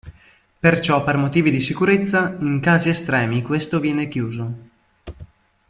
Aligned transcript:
Perciò 0.59 1.03
per 1.03 1.15
motivi 1.15 1.51
di 1.51 1.59
sicurezza, 1.61 2.35
in 2.39 2.59
casi 2.59 2.89
estremi 2.89 3.43
questo 3.43 3.79
viene 3.79 4.07
chiuso. 4.07 4.53